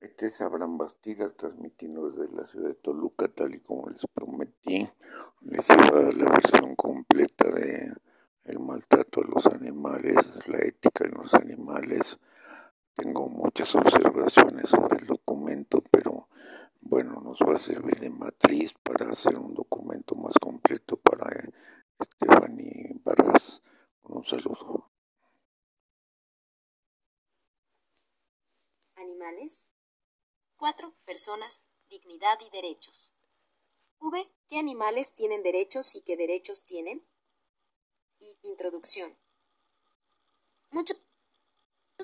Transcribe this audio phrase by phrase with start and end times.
[0.00, 4.88] Este es Abraham Bastida transmitiendo desde la ciudad de Toluca, tal y como les prometí.
[5.40, 7.92] Les iba a dar la versión completa de
[8.44, 12.20] el maltrato a los animales, la ética en los animales.
[12.94, 16.28] Tengo muchas observaciones sobre el documento, pero
[16.80, 21.28] bueno, nos va a servir de matriz para hacer un documento más completo para
[22.00, 23.62] Stephanie Barras.
[24.04, 24.90] Un saludo.
[28.94, 29.72] Animales.
[30.58, 30.92] 4.
[31.04, 33.14] Personas, dignidad y derechos.
[34.00, 34.28] V.
[34.48, 37.06] ¿Qué animales tienen derechos y qué derechos tienen?
[38.18, 39.16] Y introducción.
[40.70, 40.98] Muchos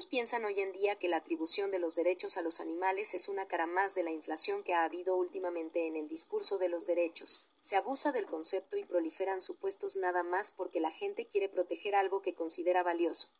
[0.08, 3.48] piensan hoy en día que la atribución de los derechos a los animales es una
[3.48, 7.48] cara más de la inflación que ha habido últimamente en el discurso de los derechos.
[7.60, 12.22] Se abusa del concepto y proliferan supuestos nada más porque la gente quiere proteger algo
[12.22, 13.32] que considera valioso.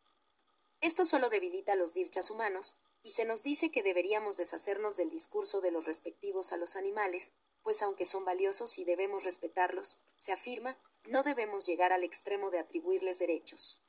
[0.80, 5.60] Esto solo debilita los dirchas humanos, y se nos dice que deberíamos deshacernos del discurso
[5.60, 10.80] de los respectivos a los animales, pues aunque son valiosos y debemos respetarlos, se afirma,
[11.04, 13.84] no debemos llegar al extremo de atribuirles derechos.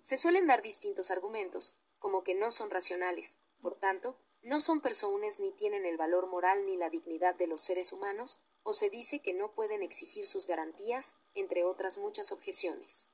[0.00, 5.38] Se suelen dar distintos argumentos, como que no son racionales, por tanto, no son personas
[5.38, 9.20] ni tienen el valor moral ni la dignidad de los seres humanos, o se dice
[9.20, 13.10] que no pueden exigir sus garantías, entre otras muchas objeciones.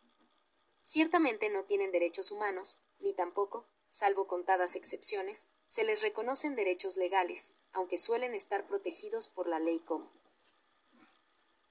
[0.82, 7.54] Ciertamente no tienen derechos humanos, ni tampoco, salvo contadas excepciones, se les reconocen derechos legales,
[7.72, 10.12] aunque suelen estar protegidos por la ley como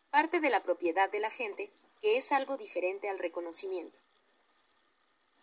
[0.09, 4.00] parte de la propiedad de la gente, que es algo diferente al reconocimiento.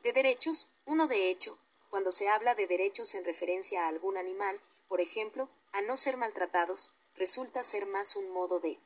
[0.03, 1.57] De derechos, uno de hecho,
[1.89, 6.17] cuando se habla de derechos en referencia a algún animal, por ejemplo, a no ser
[6.17, 8.81] maltratados, resulta ser más un modo de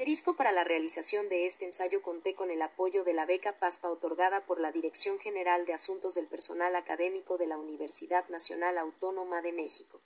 [0.00, 3.90] asterisco para la realización de este ensayo conté con el apoyo de la beca PASPA
[3.90, 9.42] otorgada por la Dirección General de Asuntos del Personal Académico de la Universidad Nacional Autónoma
[9.42, 10.00] de México.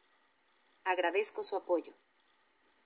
[0.82, 1.92] Agradezco su apoyo.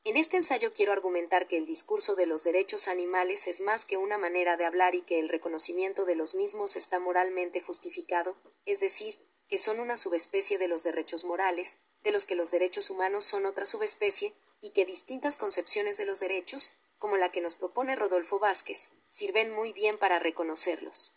[0.05, 3.97] En este ensayo quiero argumentar que el discurso de los derechos animales es más que
[3.97, 8.81] una manera de hablar y que el reconocimiento de los mismos está moralmente justificado, es
[8.81, 13.25] decir, que son una subespecie de los derechos morales, de los que los derechos humanos
[13.25, 17.95] son otra subespecie, y que distintas concepciones de los derechos, como la que nos propone
[17.95, 21.17] Rodolfo Vázquez, sirven muy bien para reconocerlos.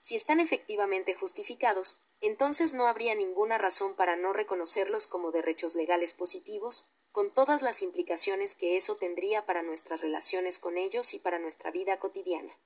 [0.00, 6.14] Si están efectivamente justificados, entonces no habría ninguna razón para no reconocerlos como derechos legales
[6.14, 11.38] positivos, con todas las implicaciones que eso tendría para nuestras relaciones con ellos y para
[11.38, 12.58] nuestra vida cotidiana.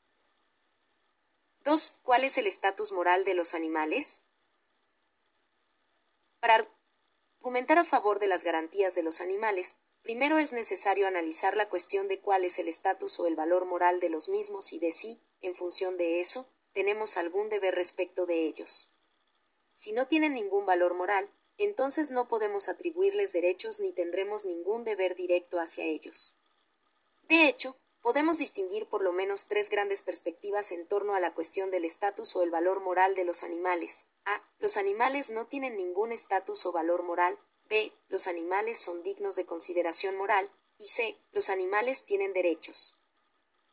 [1.64, 1.98] 2.
[2.02, 4.22] ¿Cuál es el estatus moral de los animales?
[6.40, 6.66] Para
[7.38, 12.08] argumentar a favor de las garantías de los animales, primero es necesario analizar la cuestión
[12.08, 15.20] de cuál es el estatus o el valor moral de los mismos y de si,
[15.40, 18.94] en función de eso, tenemos algún deber respecto de ellos.
[19.78, 25.14] Si no tienen ningún valor moral, entonces no podemos atribuirles derechos ni tendremos ningún deber
[25.14, 26.36] directo hacia ellos.
[27.28, 31.70] De hecho, podemos distinguir por lo menos tres grandes perspectivas en torno a la cuestión
[31.70, 34.06] del estatus o el valor moral de los animales.
[34.24, 34.42] A.
[34.58, 37.38] Los animales no tienen ningún estatus o valor moral.
[37.68, 37.92] B.
[38.08, 40.50] Los animales son dignos de consideración moral.
[40.76, 41.16] Y C.
[41.30, 42.96] Los animales tienen derechos.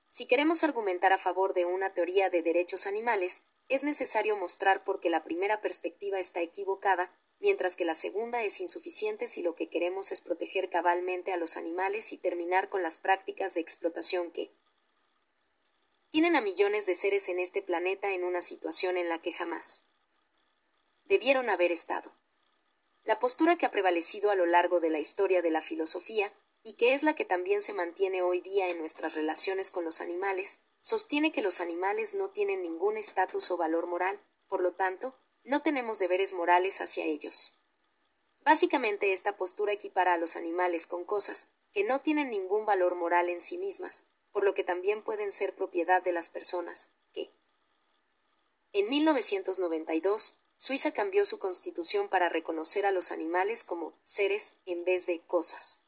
[0.07, 4.99] Si queremos argumentar a favor de una teoría de derechos animales, es necesario mostrar por
[4.99, 9.69] qué la primera perspectiva está equivocada, mientras que la segunda es insuficiente si lo que
[9.69, 14.53] queremos es proteger cabalmente a los animales y terminar con las prácticas de explotación que
[16.09, 19.87] tienen a millones de seres en este planeta en una situación en la que jamás
[21.03, 22.15] debieron haber estado.
[23.03, 26.33] La postura que ha prevalecido a lo largo de la historia de la filosofía,
[26.63, 30.01] y que es la que también se mantiene hoy día en nuestras relaciones con los
[30.01, 35.19] animales, sostiene que los animales no tienen ningún estatus o valor moral, por lo tanto,
[35.43, 37.57] no tenemos deberes morales hacia ellos.
[38.41, 43.29] Básicamente esta postura equipara a los animales con cosas que no tienen ningún valor moral
[43.29, 47.33] en sí mismas, por lo que también pueden ser propiedad de las personas, que.
[48.71, 55.07] En 1992, Suiza cambió su constitución para reconocer a los animales como seres en vez
[55.07, 55.84] de cosas.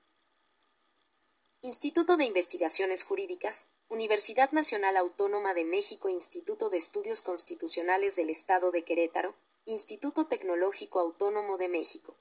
[1.62, 8.70] Instituto de Investigaciones Jurídicas Universidad Nacional Autónoma de México Instituto de Estudios Constitucionales del Estado
[8.70, 9.34] de Querétaro
[9.68, 12.16] Instituto Tecnológico Autónomo de México.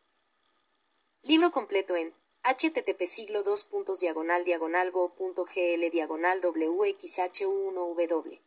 [1.22, 3.70] Libro completo en http siglo 2
[4.02, 8.42] diagonal diagonal go.gl diagonal wxhu1w.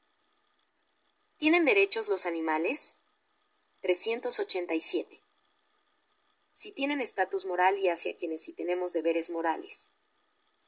[1.36, 2.96] ¿Tienen derechos los animales?
[3.82, 5.22] 387.
[6.52, 9.92] Si tienen estatus moral y hacia quienes sí tenemos deberes morales.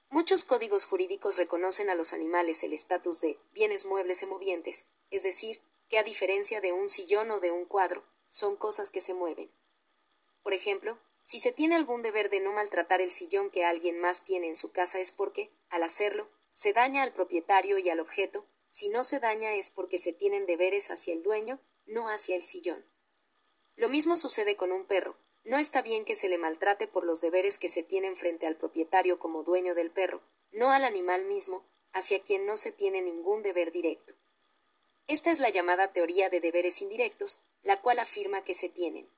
[0.09, 5.25] Muchos códigos jurídicos reconocen a los animales el estatus de bienes muebles y movientes, es
[5.25, 9.13] decir, que a diferencia de un sillón o de un cuadro, son cosas que se
[9.13, 9.53] mueven.
[10.43, 14.25] Por ejemplo, si se tiene algún deber de no maltratar el sillón que alguien más
[14.25, 18.47] tiene en su casa es porque, al hacerlo, se daña al propietario y al objeto,
[18.71, 22.43] si no se daña es porque se tienen deberes hacia el dueño, no hacia el
[22.43, 22.87] sillón.
[23.77, 27.21] Lo mismo sucede con un perro, no está bien que se le maltrate por los
[27.21, 30.23] deberes que se tienen frente al propietario como dueño del perro,
[30.53, 34.15] no al animal mismo, hacia quien no se tiene ningún deber directo.
[35.07, 39.11] Esta es la llamada teoría de deberes indirectos, la cual afirma que se tienen.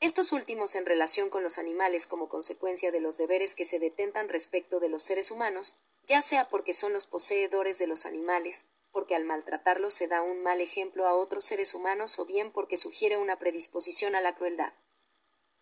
[0.00, 4.28] Estos últimos en relación con los animales como consecuencia de los deberes que se detentan
[4.28, 9.14] respecto de los seres humanos, ya sea porque son los poseedores de los animales, porque
[9.14, 13.18] al maltratarlos se da un mal ejemplo a otros seres humanos o bien porque sugiere
[13.18, 14.72] una predisposición a la crueldad.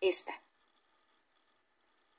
[0.01, 0.43] Esta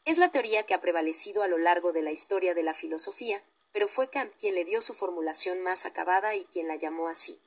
[0.05, 3.43] es la teoría que ha prevalecido a lo largo de la historia de la filosofía,
[3.71, 7.41] pero fue Kant quien le dio su formulación más acabada y quien la llamó así.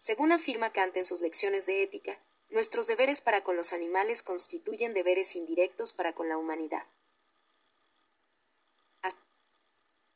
[0.00, 2.18] Según afirma Kant en sus lecciones de ética,
[2.48, 6.86] nuestros deberes para con los animales constituyen deberes indirectos para con la humanidad.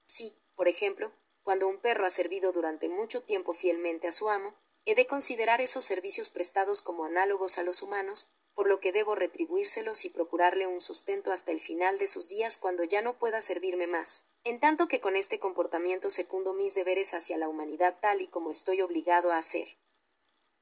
[0.07, 4.55] Así, por ejemplo, cuando un perro ha servido durante mucho tiempo fielmente a su amo,
[4.87, 9.15] he de considerar esos servicios prestados como análogos a los humanos, por lo que debo
[9.15, 13.43] retribuírselos y procurarle un sustento hasta el final de sus días cuando ya no pueda
[13.43, 18.20] servirme más, en tanto que con este comportamiento secundo mis deberes hacia la humanidad tal
[18.20, 19.67] y como estoy obligado a hacer.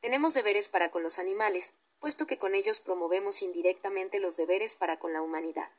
[0.00, 5.00] Tenemos deberes para con los animales, puesto que con ellos promovemos indirectamente los deberes para
[5.00, 5.70] con la humanidad.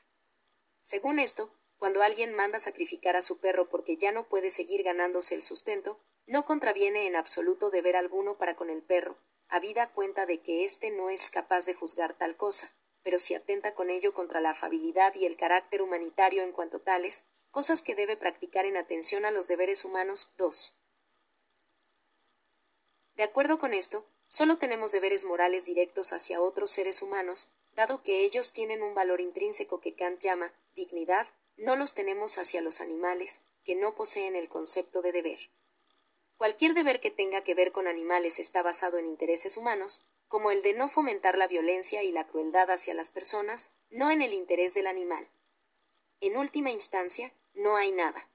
[0.81, 5.35] Según esto, cuando alguien manda sacrificar a su perro porque ya no puede seguir ganándose
[5.35, 9.17] el sustento, no contraviene en absoluto deber alguno para con el perro,
[9.47, 13.75] habida cuenta de que éste no es capaz de juzgar tal cosa, pero si atenta
[13.75, 18.17] con ello contra la afabilidad y el carácter humanitario en cuanto tales, cosas que debe
[18.17, 20.33] practicar en atención a los deberes humanos.
[20.37, 20.75] 2.
[23.15, 28.25] De acuerdo con esto, solo tenemos deberes morales directos hacia otros seres humanos, dado que
[28.25, 33.41] ellos tienen un valor intrínseco que Kant llama dignidad, no los tenemos hacia los animales,
[33.63, 35.37] que no poseen el concepto de deber.
[36.37, 40.63] Cualquier deber que tenga que ver con animales está basado en intereses humanos, como el
[40.63, 44.73] de no fomentar la violencia y la crueldad hacia las personas, no en el interés
[44.73, 45.29] del animal.
[46.19, 48.29] En última instancia, no hay nada.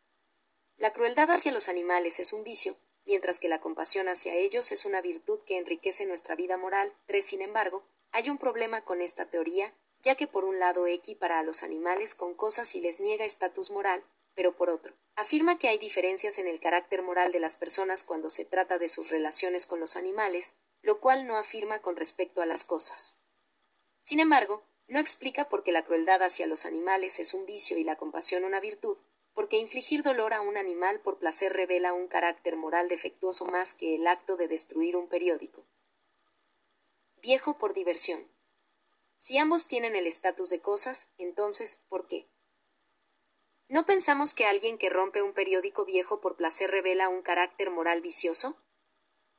[0.76, 4.84] La crueldad hacia los animales es un vicio, mientras que la compasión hacia ellos es
[4.86, 6.92] una virtud que enriquece nuestra vida moral.
[7.06, 7.24] 3.
[7.24, 11.44] Sin embargo, hay un problema con esta teoría, ya que por un lado equipara a
[11.44, 15.78] los animales con cosas y les niega estatus moral, pero por otro, afirma que hay
[15.78, 19.78] diferencias en el carácter moral de las personas cuando se trata de sus relaciones con
[19.78, 20.56] los animales,
[20.88, 23.20] lo cual no afirma con respecto a las cosas.
[24.00, 27.84] Sin embargo, no explica por qué la crueldad hacia los animales es un vicio y
[27.84, 28.96] la compasión una virtud,
[29.34, 33.96] porque infligir dolor a un animal por placer revela un carácter moral defectuoso más que
[33.96, 35.66] el acto de destruir un periódico
[37.20, 38.26] viejo por diversión.
[39.18, 42.30] Si ambos tienen el estatus de cosas, entonces, ¿por qué?
[43.68, 48.00] ¿No pensamos que alguien que rompe un periódico viejo por placer revela un carácter moral
[48.00, 48.56] vicioso?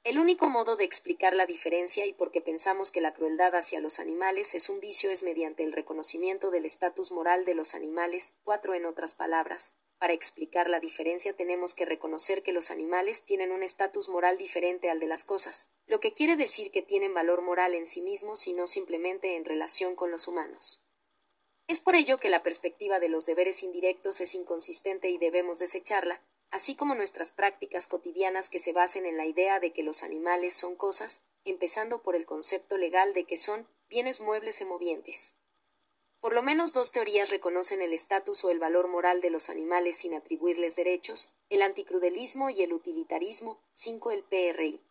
[0.03, 3.99] El único modo de explicar la diferencia y porque pensamos que la crueldad hacia los
[3.99, 8.73] animales es un vicio es mediante el reconocimiento del estatus moral de los animales, cuatro
[8.73, 13.63] en otras palabras, para explicar la diferencia tenemos que reconocer que los animales tienen un
[13.63, 17.75] estatus moral diferente al de las cosas, lo que quiere decir que tienen valor moral
[17.75, 20.85] en sí mismos y no simplemente en relación con los humanos.
[21.67, 26.23] Es por ello que la perspectiva de los deberes indirectos es inconsistente y debemos desecharla,
[26.51, 30.53] así como nuestras prácticas cotidianas que se basen en la idea de que los animales
[30.53, 35.35] son cosas, empezando por el concepto legal de que son bienes muebles y movientes.
[36.19, 39.97] Por lo menos dos teorías reconocen el estatus o el valor moral de los animales
[39.97, 44.83] sin atribuirles derechos, el anticrudelismo y el utilitarismo, 5 el PRI.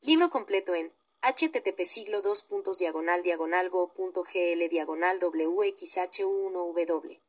[0.00, 2.46] Libro completo en http siglo 2
[2.78, 7.20] diagonal diagonal go.gl diagonal wxhu1w.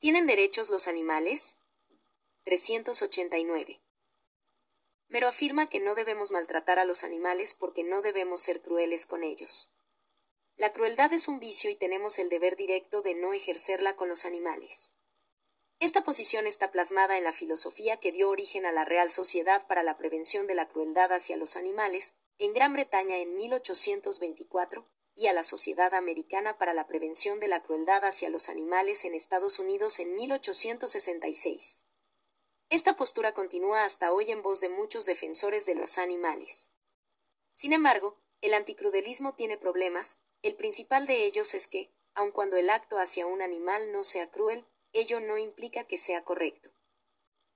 [0.00, 1.58] ¿Tienen derechos los animales?
[2.42, 3.80] 389.
[5.06, 9.22] Mero afirma que no debemos maltratar a los animales porque no debemos ser crueles con
[9.22, 9.70] ellos.
[10.56, 14.24] La crueldad es un vicio y tenemos el deber directo de no ejercerla con los
[14.24, 14.95] animales.
[15.78, 19.82] Esta posición está plasmada en la filosofía que dio origen a la Real Sociedad para
[19.82, 25.32] la Prevención de la Crueldad hacia los Animales, en Gran Bretaña en 1824, y a
[25.32, 29.98] la Sociedad Americana para la Prevención de la Crueldad hacia los Animales en Estados Unidos
[29.98, 31.84] en 1866.
[32.68, 36.72] Esta postura continúa hasta hoy en voz de muchos defensores de los animales.
[37.54, 42.70] Sin embargo, el anticrudelismo tiene problemas, el principal de ellos es que, aun cuando el
[42.70, 46.70] acto hacia un animal no sea cruel, ello no implica que sea correcto.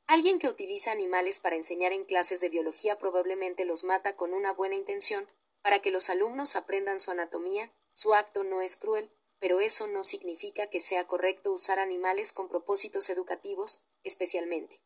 [0.07, 4.53] Alguien que utiliza animales para enseñar en clases de biología probablemente los mata con una
[4.53, 5.29] buena intención,
[5.63, 10.05] para que los alumnos aprendan su anatomía, su acto no es cruel, pero eso no
[10.05, 14.81] significa que sea correcto usar animales con propósitos educativos, especialmente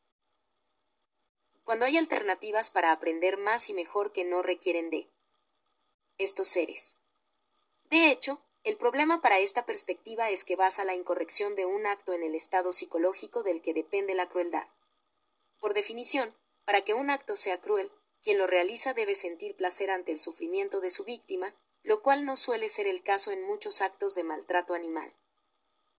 [1.65, 5.11] cuando hay alternativas para aprender más y mejor que no requieren de
[6.19, 7.01] estos seres.
[7.91, 12.15] De hecho, el problema para esta perspectiva es que basa la incorrección de un acto
[12.15, 14.67] en el estado psicológico del que depende la crueldad.
[15.61, 17.93] Por definición, para que un acto sea cruel,
[18.23, 22.37] quien lo realiza debe sentir placer ante el sufrimiento de su víctima, lo cual no
[22.37, 25.15] suele ser el caso en muchos actos de maltrato animal.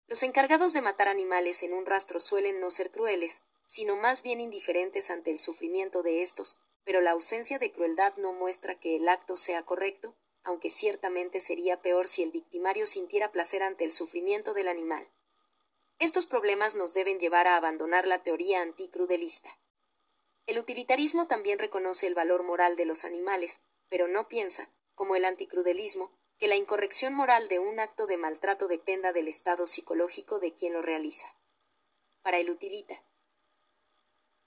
[0.07, 4.41] Los encargados de matar animales en un rastro suelen no ser crueles, sino más bien
[4.41, 9.07] indiferentes ante el sufrimiento de estos, pero la ausencia de crueldad no muestra que el
[9.07, 10.15] acto sea correcto,
[10.45, 15.11] aunque ciertamente sería peor si el victimario sintiera placer ante el sufrimiento del animal.
[15.99, 19.59] Estos problemas nos deben llevar a abandonar la teoría anticrudelista.
[20.45, 25.25] El utilitarismo también reconoce el valor moral de los animales, pero no piensa, como el
[25.25, 30.53] anticrudelismo, que la incorrección moral de un acto de maltrato dependa del estado psicológico de
[30.53, 31.35] quien lo realiza.
[32.21, 33.03] Para el utilita,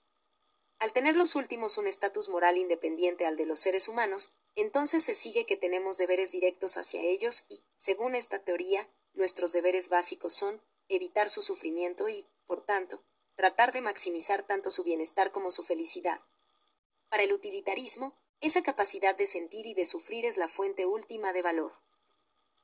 [0.78, 5.14] Al tener los últimos un estatus moral independiente al de los seres humanos, entonces se
[5.14, 10.62] sigue que tenemos deberes directos hacia ellos y, según esta teoría, nuestros deberes básicos son
[10.88, 13.02] evitar su sufrimiento y, por tanto,
[13.34, 16.20] tratar de maximizar tanto su bienestar como su felicidad.
[17.08, 21.42] Para el utilitarismo, esa capacidad de sentir y de sufrir es la fuente última de
[21.42, 21.72] valor.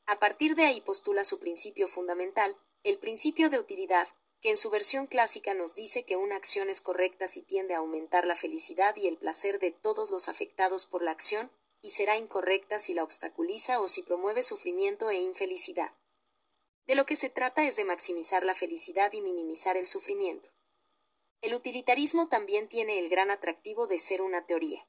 [0.06, 4.08] A partir de ahí postula su principio fundamental, el principio de utilidad,
[4.40, 7.78] que en su versión clásica nos dice que una acción es correcta si tiende a
[7.78, 11.50] aumentar la felicidad y el placer de todos los afectados por la acción,
[11.82, 15.94] y será incorrecta si la obstaculiza o si promueve sufrimiento e infelicidad.
[16.86, 20.50] De lo que se trata es de maximizar la felicidad y minimizar el sufrimiento.
[21.40, 24.86] El utilitarismo también tiene el gran atractivo de ser una teoría.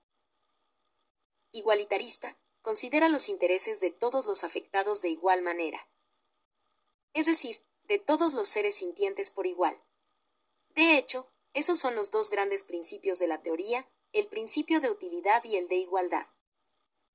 [1.52, 5.90] Igualitarista, considera los intereses de todos los afectados de igual manera.
[7.14, 9.82] Es decir, de todos los seres sintientes por igual.
[10.70, 15.44] De hecho, esos son los dos grandes principios de la teoría, el principio de utilidad
[15.44, 16.26] y el de igualdad.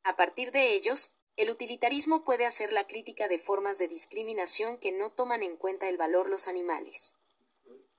[0.06, 4.92] A partir de ellos, el utilitarismo puede hacer la crítica de formas de discriminación que
[4.92, 7.16] no toman en cuenta el valor los animales.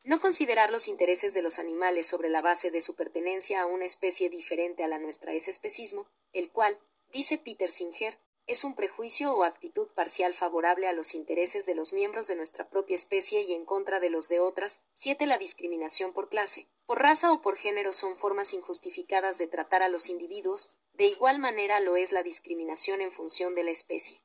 [0.03, 3.83] No considerar los intereses de los animales sobre la base de su pertenencia a una
[3.83, 6.79] especie diferente a la nuestra es especismo, el cual,
[7.11, 11.91] dice Peter Singer, es un prejuicio o actitud parcial favorable a los intereses de los
[11.91, 14.85] miembros de nuestra propia especie y en contra de los de otras.
[14.93, 15.25] 7.
[15.25, 19.89] La discriminación por clase, por raza o por género son formas injustificadas de tratar a
[19.89, 24.23] los individuos, de igual manera lo es la discriminación en función de la especie.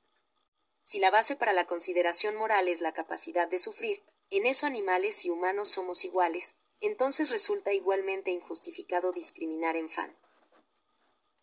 [0.82, 5.24] Si la base para la consideración moral es la capacidad de sufrir, en eso animales
[5.26, 10.16] y humanos somos iguales, entonces resulta igualmente injustificado discriminar en fan.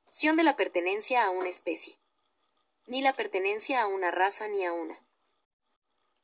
[0.09, 1.99] Sion de la pertenencia a una especie.
[2.87, 5.05] Ni la pertenencia a una raza ni a una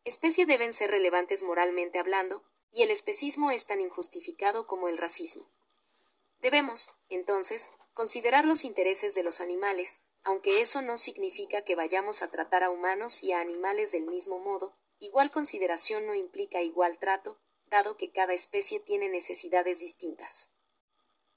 [0.04, 5.52] especie deben ser relevantes moralmente hablando, y el especismo es tan injustificado como el racismo.
[6.39, 12.30] Debemos, entonces, considerar los intereses de los animales, aunque eso no significa que vayamos a
[12.30, 17.40] tratar a humanos y a animales del mismo modo, igual consideración no implica igual trato,
[17.68, 20.52] dado que cada especie tiene necesidades distintas.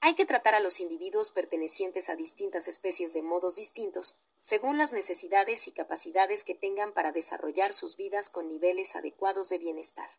[0.01, 4.91] Hay que tratar a los individuos pertenecientes a distintas especies de modos distintos, según las
[4.91, 10.09] necesidades y capacidades que tengan para desarrollar sus vidas con niveles adecuados de bienestar.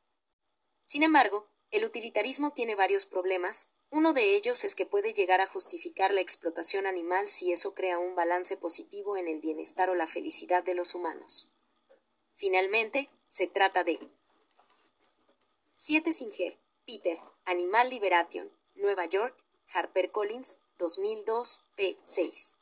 [0.87, 5.49] Sin embargo, el utilitarismo tiene varios problemas, uno de ellos es que puede llegar a
[5.49, 10.07] justificar la explotación animal si eso crea un balance positivo en el bienestar o la
[10.07, 11.53] felicidad de los humanos.
[12.35, 13.99] Finalmente, se trata de
[15.75, 19.37] 7 Singer, Peter, Animal Liberation, Nueva York,
[19.73, 21.99] HarperCollins, 2002, p.
[22.05, 22.60] 6.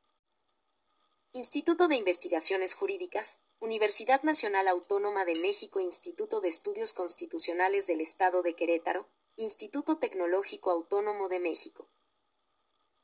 [1.33, 8.41] Instituto de Investigaciones Jurídicas Universidad Nacional Autónoma de México Instituto de Estudios Constitucionales del Estado
[8.41, 9.07] de Querétaro
[9.39, 11.87] Instituto Tecnológico Autónomo de México.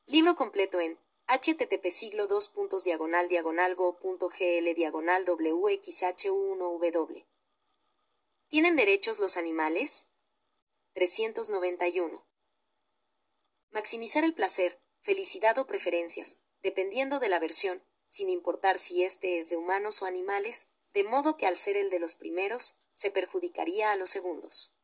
[0.07, 7.27] Libro completo en http siglo 2 diagonal diagonal go.gl diagonal wxhu1w.
[8.47, 10.09] ¿Tienen derechos los animales?
[10.93, 12.25] 391.
[13.69, 19.51] Maximizar el placer, felicidad o preferencias, dependiendo de la versión, sin importar si éste es
[19.51, 23.91] de humanos o animales, de modo que al ser el de los primeros, se perjudicaría
[23.91, 24.75] a los segundos.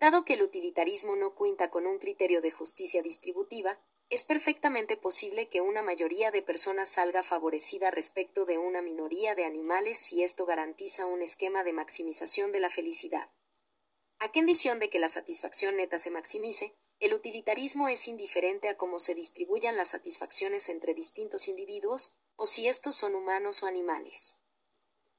[0.00, 3.80] Dado que el utilitarismo no cuenta con un criterio de justicia distributiva,
[4.10, 9.44] es perfectamente posible que una mayoría de personas salga favorecida respecto de una minoría de
[9.44, 13.30] animales si esto garantiza un esquema de maximización de la felicidad.
[14.20, 18.98] A condición de que la satisfacción neta se maximice, el utilitarismo es indiferente a cómo
[18.98, 24.40] se distribuyan las satisfacciones entre distintos individuos, o si estos son humanos o animales.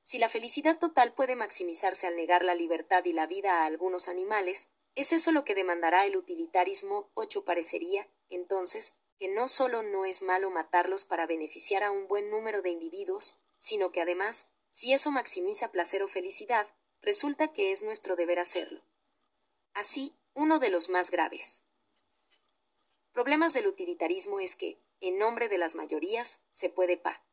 [0.10, 4.08] Si la felicidad total puede maximizarse al negar la libertad y la vida a algunos
[4.08, 7.12] animales, ¿es eso lo que demandará el utilitarismo?
[7.14, 12.32] 8 parecería, entonces, que no solo no es malo matarlos para beneficiar a un buen
[12.32, 16.66] número de individuos, sino que además, si eso maximiza placer o felicidad,
[17.04, 18.82] resulta que es nuestro deber hacerlo.
[19.76, 21.68] Así, uno de los más graves
[23.12, 27.29] problemas del utilitarismo es que, en nombre de las mayorías, se puede pa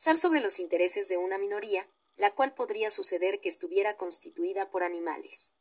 [0.00, 1.86] sal sobre los intereses de una minoría,
[2.16, 5.56] la cual podría suceder que estuviera constituida por animales.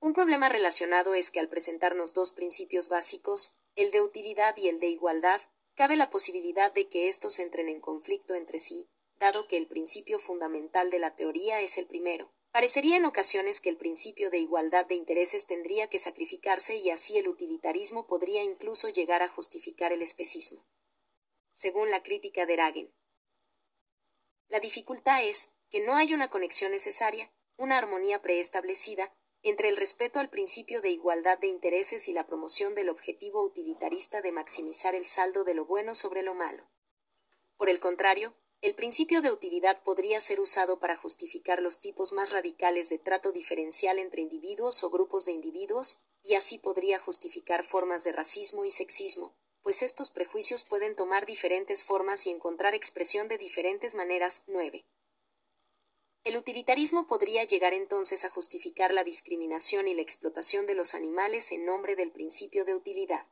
[0.00, 4.80] Un problema relacionado es que al presentarnos dos principios básicos, el de utilidad y el
[4.80, 5.40] de igualdad,
[5.76, 8.88] cabe la posibilidad de que estos entren en conflicto entre sí,
[9.20, 12.32] dado que el principio fundamental de la teoría es el primero.
[12.50, 17.16] Parecería en ocasiones que el principio de igualdad de intereses tendría que sacrificarse y así
[17.16, 20.66] el utilitarismo podría incluso llegar a justificar el especismo.
[21.52, 22.92] Según la crítica de Ragen,
[24.52, 30.20] la dificultad es que no hay una conexión necesaria, una armonía preestablecida, entre el respeto
[30.20, 35.06] al principio de igualdad de intereses y la promoción del objetivo utilitarista de maximizar el
[35.06, 36.70] saldo de lo bueno sobre lo malo.
[37.56, 42.30] Por el contrario, el principio de utilidad podría ser usado para justificar los tipos más
[42.30, 48.04] radicales de trato diferencial entre individuos o grupos de individuos, y así podría justificar formas
[48.04, 53.38] de racismo y sexismo, pues estos prejuicios pueden tomar diferentes formas y encontrar expresión de
[53.38, 54.42] diferentes maneras.
[54.46, 54.84] 9.
[56.24, 61.50] El utilitarismo podría llegar entonces a justificar la discriminación y la explotación de los animales
[61.50, 63.26] en nombre del principio de utilidad.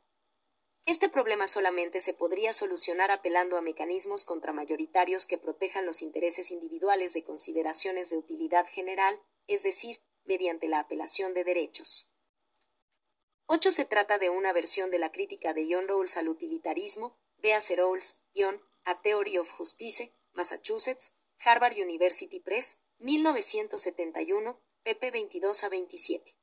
[0.85, 7.13] Este problema solamente se podría solucionar apelando a mecanismos contramayoritarios que protejan los intereses individuales
[7.13, 12.10] de consideraciones de utilidad general, es decir, mediante la apelación de derechos.
[13.53, 17.75] 8 se trata de una versión de la crítica de John Rawls al utilitarismo, véase
[17.75, 26.37] Rawls, John, A Theory of Justice, Massachusetts, Harvard University Press, 1971, pp 22 a 27.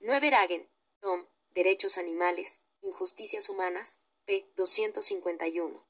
[0.00, 4.52] 9 Ragen, Tom, Derechos Animales, Injusticias Humanas, p.
[4.54, 5.87] 251.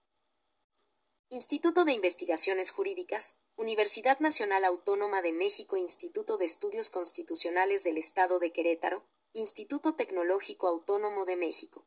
[1.31, 8.41] Instituto de Investigaciones Jurídicas Universidad Nacional Autónoma de México Instituto de Estudios Constitucionales del Estado
[8.41, 11.87] de Querétaro Instituto Tecnológico Autónomo de México.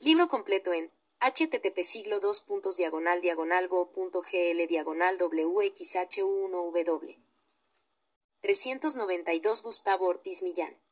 [0.00, 2.46] Libro completo en http siglo 2
[2.76, 7.24] diagonal diagonal go.gl diagonal wxhu1w.
[8.40, 10.82] 392 Gustavo Ortiz Millán.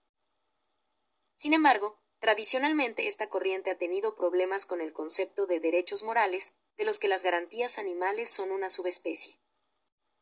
[1.35, 6.85] Sin embargo, tradicionalmente esta corriente ha tenido problemas con el concepto de derechos morales, de
[6.85, 9.41] los que las garantías animales son una subespecie.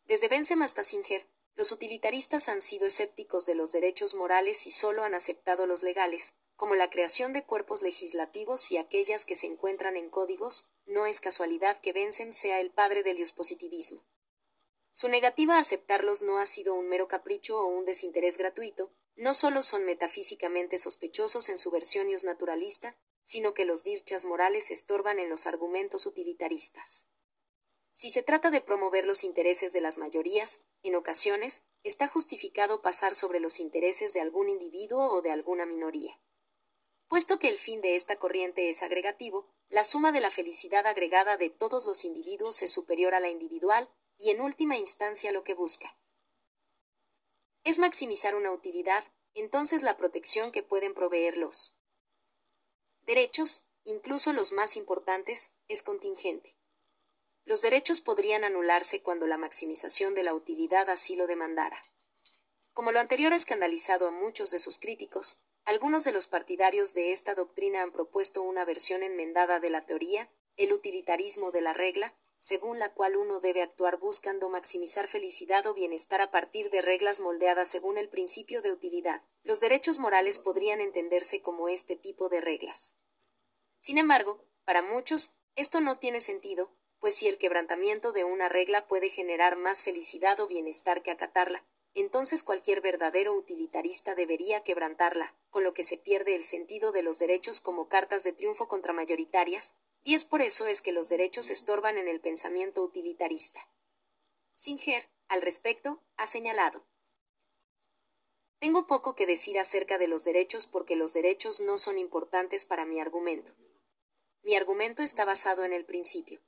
[0.06, 5.04] Desde Bensem hasta Singer, los utilitaristas han sido escépticos de los derechos morales y solo
[5.04, 9.96] han aceptado los legales, como la creación de cuerpos legislativos y aquellas que se encuentran
[9.96, 14.06] en códigos, no es casualidad que Bentham sea el padre del positivismo.
[14.92, 19.32] Su negativa a aceptarlos no ha sido un mero capricho o un desinterés gratuito, no
[19.32, 25.30] solo son metafísicamente sospechosos en su versión naturalista, sino que los dirchas morales estorban en
[25.30, 27.08] los argumentos utilitaristas.
[27.96, 33.14] Si se trata de promover los intereses de las mayorías, en ocasiones, está justificado pasar
[33.14, 36.20] sobre los intereses de algún individuo o de alguna minoría.
[37.08, 41.38] Puesto que el fin de esta corriente es agregativo, la suma de la felicidad agregada
[41.38, 45.54] de todos los individuos es superior a la individual y en última instancia lo que
[45.54, 45.98] busca.
[47.64, 51.78] Es maximizar una utilidad, entonces la protección que pueden proveer los
[53.06, 56.55] derechos, incluso los más importantes, es contingente.
[57.46, 61.80] Los derechos podrían anularse cuando la maximización de la utilidad así lo demandara.
[62.72, 67.12] Como lo anterior ha escandalizado a muchos de sus críticos, algunos de los partidarios de
[67.12, 72.16] esta doctrina han propuesto una versión enmendada de la teoría, el utilitarismo de la regla,
[72.40, 77.20] según la cual uno debe actuar buscando maximizar felicidad o bienestar a partir de reglas
[77.20, 79.22] moldeadas según el principio de utilidad.
[79.44, 82.98] Los derechos morales podrían entenderse como este tipo de reglas.
[83.78, 88.86] Sin embargo, para muchos, esto no tiene sentido, pues si el quebrantamiento de una regla
[88.86, 95.64] puede generar más felicidad o bienestar que acatarla, entonces cualquier verdadero utilitarista debería quebrantarla, con
[95.64, 99.76] lo que se pierde el sentido de los derechos como cartas de triunfo contra mayoritarias,
[100.02, 103.70] y es por eso es que los derechos estorban en el pensamiento utilitarista.
[104.54, 106.86] Singer, al respecto, ha señalado.
[108.58, 112.86] Tengo poco que decir acerca de los derechos porque los derechos no son importantes para
[112.86, 113.52] mi argumento.
[114.42, 116.40] Mi argumento está basado en el principio.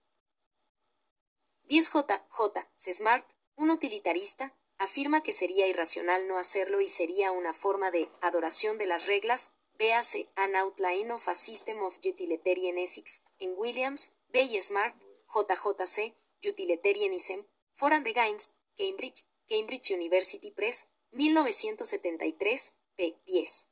[1.68, 2.24] 10J.
[2.30, 2.68] J.
[2.94, 3.26] Smart,
[3.56, 8.86] un utilitarista, afirma que sería irracional no hacerlo y sería una forma de adoración de
[8.86, 14.48] las reglas, véase An Outline of a System of Utilitarian Ethics, en Williams, B.
[14.62, 14.96] Smart,
[15.28, 23.18] JJC, Utilitarianism, For and Gaines, Cambridge, Cambridge University Press, 1973, p.
[23.26, 23.68] 10.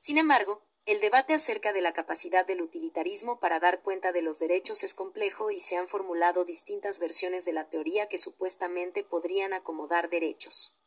[0.00, 4.38] Sin embargo, el debate acerca de la capacidad del utilitarismo para dar cuenta de los
[4.38, 9.52] derechos es complejo y se han formulado distintas versiones de la teoría que supuestamente podrían
[9.52, 10.78] acomodar derechos.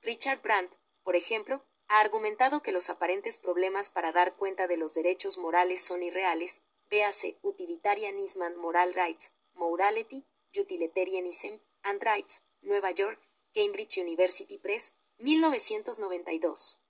[0.00, 4.94] Richard Brandt, por ejemplo, ha argumentado que los aparentes problemas para dar cuenta de los
[4.94, 10.24] derechos morales son irreales, véase Utilitarianism and Moral Rights, Morality,
[10.56, 13.20] Utilitarianism and Rights, Nueva York,
[13.52, 16.85] Cambridge University Press, 1992.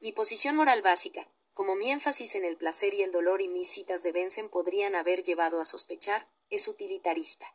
[0.00, 3.68] Mi posición moral básica, como mi énfasis en el placer y el dolor y mis
[3.68, 7.54] citas de Benson podrían haber llevado a sospechar, es utilitarista.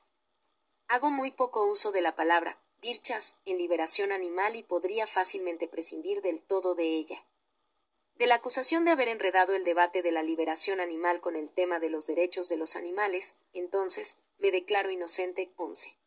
[0.87, 6.21] Hago muy poco uso de la palabra Dirchas, en liberación animal y podría fácilmente prescindir
[6.21, 7.25] del todo de ella.
[8.13, 11.79] De la acusación de haber enredado el debate de la liberación animal con el tema
[11.79, 15.51] de los derechos de los animales, entonces, me declaro inocente.
[15.57, 15.97] 11.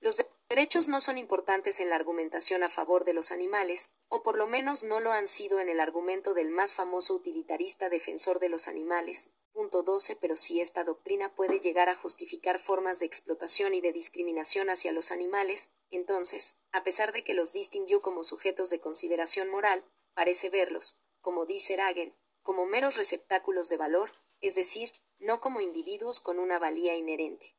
[0.00, 4.36] Los derechos no son importantes en la argumentación a favor de los animales, o por
[4.36, 8.48] lo menos no lo han sido en el argumento del más famoso utilitarista defensor de
[8.48, 13.72] los animales, punto 12, pero si esta doctrina puede llegar a justificar formas de explotación
[13.72, 18.68] y de discriminación hacia los animales, entonces, a pesar de que los distinguió como sujetos
[18.68, 24.92] de consideración moral, parece verlos, como dice Ragen, como meros receptáculos de valor, es decir,
[25.18, 27.56] no como individuos con una valía inherente,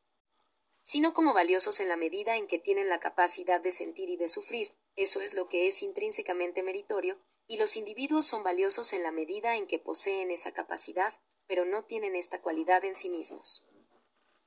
[0.84, 4.28] sino como valiosos en la medida en que tienen la capacidad de sentir y de
[4.28, 9.12] sufrir, eso es lo que es intrínsecamente meritorio, y los individuos son valiosos en la
[9.12, 13.66] medida en que poseen esa capacidad, pero no tienen esta cualidad en sí mismos.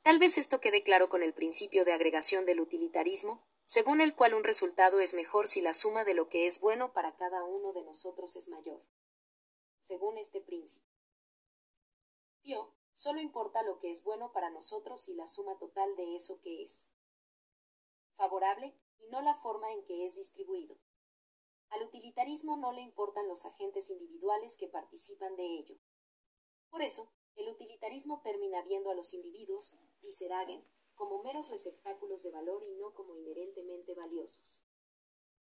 [0.02, 4.34] Tal vez esto quede claro con el principio de agregación del utilitarismo, según el cual
[4.34, 7.72] un resultado es mejor si la suma de lo que es bueno para cada uno
[7.72, 8.82] de nosotros es mayor.
[9.80, 10.90] Según este principio.
[13.00, 16.62] Solo importa lo que es bueno para nosotros y la suma total de eso que
[16.62, 16.92] es
[18.16, 20.76] favorable y no la forma en que es distribuido.
[21.70, 25.76] Al utilitarismo no le importan los agentes individuales que participan de ello.
[26.70, 32.30] Por eso, el utilitarismo termina viendo a los individuos, dice Ragen, como meros receptáculos de
[32.30, 34.69] valor y no como inherentemente valiosos.